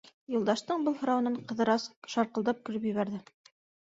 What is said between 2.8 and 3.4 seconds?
ебәрҙе.